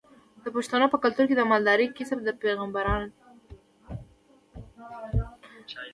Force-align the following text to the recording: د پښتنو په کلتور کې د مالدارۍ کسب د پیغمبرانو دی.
د 0.43 0.45
پښتنو 0.55 0.85
په 0.91 0.97
کلتور 1.03 1.25
کې 1.27 1.35
د 1.37 1.43
مالدارۍ 1.51 1.87
کسب 1.97 2.17
د 2.23 2.29
پیغمبرانو 2.41 3.05
دی. 3.09 3.15